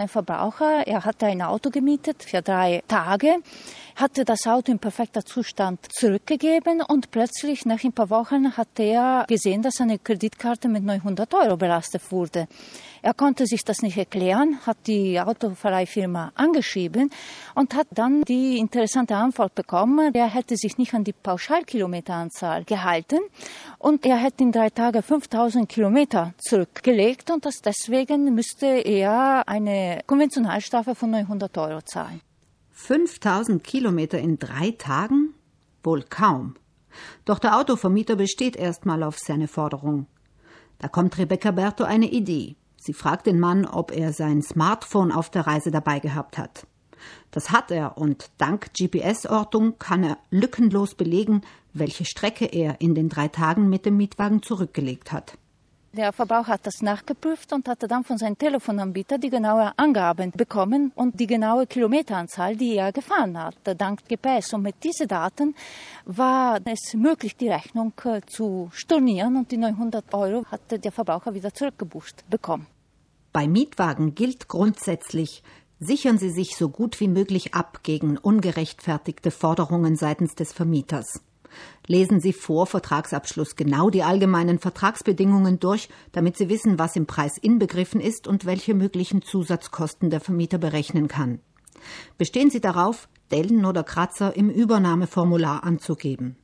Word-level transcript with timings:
Ein 0.00 0.08
Verbraucher, 0.08 0.86
er 0.86 1.04
hatte 1.04 1.26
ein 1.26 1.42
Auto 1.42 1.68
gemietet 1.68 2.22
für 2.22 2.40
drei 2.40 2.82
Tage, 2.88 3.36
hatte 3.96 4.24
das 4.24 4.46
Auto 4.46 4.72
in 4.72 4.78
perfekter 4.78 5.26
Zustand 5.26 5.92
zurückgegeben 5.92 6.80
und 6.80 7.10
plötzlich 7.10 7.66
nach 7.66 7.84
ein 7.84 7.92
paar 7.92 8.08
Wochen 8.08 8.56
hat 8.56 8.80
er 8.80 9.26
gesehen, 9.28 9.60
dass 9.60 9.74
seine 9.74 9.98
Kreditkarte 9.98 10.68
mit 10.68 10.84
900 10.84 11.34
Euro 11.34 11.58
belastet 11.58 12.10
wurde. 12.10 12.48
Er 13.02 13.14
konnte 13.14 13.46
sich 13.46 13.64
das 13.64 13.82
nicht 13.82 13.96
erklären, 13.96 14.58
hat 14.66 14.76
die 14.86 15.18
Autoverleihfirma 15.20 16.32
angeschrieben 16.34 17.10
und 17.54 17.74
hat 17.74 17.86
dann 17.92 18.22
die 18.22 18.58
interessante 18.58 19.16
Antwort 19.16 19.54
bekommen, 19.54 20.14
er 20.14 20.28
hätte 20.28 20.56
sich 20.56 20.76
nicht 20.76 20.92
an 20.92 21.04
die 21.04 21.12
Pauschalkilometeranzahl 21.12 22.64
gehalten 22.64 23.20
und 23.78 24.04
er 24.04 24.16
hätte 24.16 24.44
in 24.44 24.52
drei 24.52 24.70
Tagen 24.70 25.02
5000 25.02 25.68
Kilometer 25.68 26.34
zurückgelegt 26.38 27.30
und 27.30 27.46
das 27.46 27.62
deswegen 27.62 28.34
müsste 28.34 28.66
er 28.66 29.48
eine 29.48 30.02
Konventionalstrafe 30.06 30.94
von 30.94 31.10
900 31.10 31.56
Euro 31.58 31.82
zahlen. 31.82 32.20
5000 32.72 33.62
Kilometer 33.62 34.18
in 34.18 34.38
drei 34.38 34.72
Tagen? 34.72 35.34
Wohl 35.82 36.02
kaum. 36.02 36.54
Doch 37.24 37.38
der 37.38 37.56
Autovermieter 37.56 38.16
besteht 38.16 38.56
erstmal 38.56 39.02
auf 39.02 39.18
seine 39.18 39.48
Forderung. 39.48 40.06
Da 40.78 40.88
kommt 40.88 41.18
Rebecca 41.18 41.50
Berto 41.50 41.84
eine 41.84 42.10
Idee. 42.10 42.56
Sie 42.82 42.94
fragt 42.94 43.26
den 43.26 43.38
Mann, 43.38 43.66
ob 43.66 43.92
er 43.92 44.14
sein 44.14 44.40
Smartphone 44.40 45.12
auf 45.12 45.28
der 45.28 45.46
Reise 45.46 45.70
dabei 45.70 46.00
gehabt 46.00 46.38
hat. 46.38 46.66
Das 47.30 47.50
hat 47.50 47.70
er 47.70 47.98
und 47.98 48.30
dank 48.38 48.72
GPS-Ortung 48.72 49.78
kann 49.78 50.02
er 50.02 50.16
lückenlos 50.30 50.94
belegen, 50.94 51.42
welche 51.74 52.06
Strecke 52.06 52.46
er 52.46 52.80
in 52.80 52.94
den 52.94 53.10
drei 53.10 53.28
Tagen 53.28 53.68
mit 53.68 53.84
dem 53.84 53.98
Mietwagen 53.98 54.42
zurückgelegt 54.42 55.12
hat. 55.12 55.36
Der 55.92 56.12
Verbraucher 56.12 56.52
hat 56.52 56.66
das 56.66 56.82
nachgeprüft 56.82 57.52
und 57.52 57.66
hatte 57.66 57.88
dann 57.88 58.04
von 58.04 58.16
seinem 58.16 58.38
Telefonanbieter 58.38 59.18
die 59.18 59.28
genaue 59.28 59.76
Angaben 59.76 60.30
bekommen 60.30 60.92
und 60.94 61.18
die 61.18 61.26
genaue 61.26 61.66
Kilometeranzahl, 61.66 62.54
die 62.54 62.76
er 62.76 62.92
gefahren 62.92 63.36
hat, 63.36 63.56
dank 63.76 64.06
GPS. 64.06 64.54
Und 64.54 64.62
mit 64.62 64.84
diesen 64.84 65.08
Daten 65.08 65.56
war 66.04 66.60
es 66.64 66.94
möglich, 66.94 67.34
die 67.34 67.48
Rechnung 67.48 67.92
äh, 68.04 68.20
zu 68.24 68.70
stornieren 68.72 69.36
und 69.36 69.50
die 69.50 69.56
900 69.56 70.14
Euro 70.14 70.44
hatte 70.46 70.78
der 70.78 70.92
Verbraucher 70.92 71.34
wieder 71.34 71.52
zurückgebucht 71.52 72.24
bekommen. 72.30 72.68
Bei 73.32 73.48
Mietwagen 73.48 74.14
gilt 74.14 74.46
grundsätzlich, 74.46 75.42
sichern 75.80 76.18
Sie 76.18 76.30
sich 76.30 76.56
so 76.56 76.68
gut 76.68 77.00
wie 77.00 77.08
möglich 77.08 77.54
ab 77.54 77.80
gegen 77.82 78.16
ungerechtfertigte 78.16 79.32
Forderungen 79.32 79.96
seitens 79.96 80.36
des 80.36 80.52
Vermieters. 80.52 81.20
Lesen 81.86 82.20
Sie 82.20 82.32
vor 82.32 82.66
Vertragsabschluss 82.66 83.56
genau 83.56 83.90
die 83.90 84.02
allgemeinen 84.02 84.58
Vertragsbedingungen 84.58 85.60
durch, 85.60 85.88
damit 86.12 86.36
Sie 86.36 86.48
wissen, 86.48 86.78
was 86.78 86.96
im 86.96 87.06
Preis 87.06 87.38
inbegriffen 87.38 88.00
ist 88.00 88.26
und 88.26 88.44
welche 88.44 88.74
möglichen 88.74 89.22
Zusatzkosten 89.22 90.10
der 90.10 90.20
Vermieter 90.20 90.58
berechnen 90.58 91.08
kann. 91.08 91.40
Bestehen 92.18 92.50
Sie 92.50 92.60
darauf, 92.60 93.08
Dellen 93.30 93.64
oder 93.64 93.84
Kratzer 93.84 94.36
im 94.36 94.50
Übernahmeformular 94.50 95.64
anzugeben. 95.64 96.36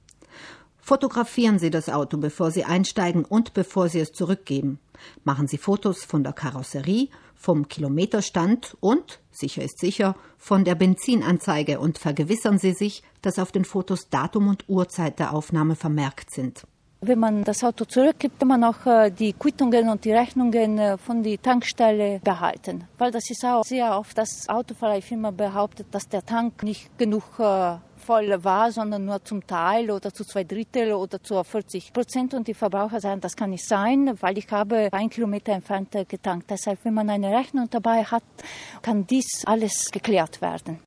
Fotografieren 0.86 1.58
Sie 1.58 1.70
das 1.70 1.88
Auto, 1.88 2.16
bevor 2.16 2.52
Sie 2.52 2.62
einsteigen 2.62 3.24
und 3.24 3.54
bevor 3.54 3.88
Sie 3.88 3.98
es 3.98 4.12
zurückgeben. 4.12 4.78
Machen 5.24 5.48
Sie 5.48 5.58
Fotos 5.58 6.04
von 6.04 6.22
der 6.22 6.32
Karosserie, 6.32 7.08
vom 7.34 7.66
Kilometerstand 7.66 8.76
und, 8.78 9.18
sicher 9.32 9.64
ist 9.64 9.80
sicher, 9.80 10.14
von 10.38 10.64
der 10.64 10.76
Benzinanzeige 10.76 11.80
und 11.80 11.98
vergewissern 11.98 12.60
Sie 12.60 12.72
sich, 12.72 13.02
dass 13.20 13.40
auf 13.40 13.50
den 13.50 13.64
Fotos 13.64 14.10
Datum 14.10 14.46
und 14.46 14.68
Uhrzeit 14.68 15.18
der 15.18 15.34
Aufnahme 15.34 15.74
vermerkt 15.74 16.30
sind. 16.30 16.68
Wenn 17.02 17.18
man 17.18 17.44
das 17.44 17.62
Auto 17.62 17.84
zurückgibt, 17.84 18.38
kann 18.40 18.48
man 18.48 18.64
auch 18.64 18.86
äh, 18.86 19.10
die 19.10 19.34
Quittungen 19.34 19.90
und 19.90 20.04
die 20.06 20.12
Rechnungen 20.12 20.78
äh, 20.78 20.96
von 20.96 21.22
der 21.22 21.40
Tankstelle 21.40 22.20
behalten. 22.24 22.84
Weil 22.96 23.10
das 23.10 23.28
ist 23.30 23.44
auch 23.44 23.64
sehr 23.64 23.98
oft, 23.98 24.16
dass 24.16 24.48
Autoverleihfirma 24.48 25.30
behauptet, 25.30 25.88
dass 25.90 26.08
der 26.08 26.24
Tank 26.24 26.62
nicht 26.62 26.96
genug 26.96 27.38
äh, 27.38 27.76
voll 27.98 28.42
war, 28.42 28.72
sondern 28.72 29.04
nur 29.04 29.22
zum 29.22 29.46
Teil 29.46 29.90
oder 29.90 30.12
zu 30.12 30.24
zwei 30.24 30.44
Drittel 30.44 30.94
oder 30.94 31.22
zu 31.22 31.42
40 31.42 31.92
Prozent. 31.92 32.32
Und 32.32 32.48
die 32.48 32.54
Verbraucher 32.54 33.00
sagen, 33.00 33.20
das 33.20 33.36
kann 33.36 33.50
nicht 33.50 33.66
sein, 33.66 34.16
weil 34.20 34.38
ich 34.38 34.50
habe 34.50 34.88
ein 34.92 35.10
Kilometer 35.10 35.52
entfernt 35.52 35.94
getankt. 36.08 36.50
Deshalb, 36.50 36.78
wenn 36.84 36.94
man 36.94 37.10
eine 37.10 37.36
Rechnung 37.36 37.68
dabei 37.68 38.04
hat, 38.04 38.24
kann 38.80 39.06
dies 39.06 39.44
alles 39.44 39.90
geklärt 39.90 40.40
werden. 40.40 40.78